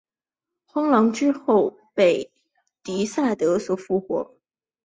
[0.65, 2.31] 荒狼之后被
[2.81, 4.33] 狄萨德所复活。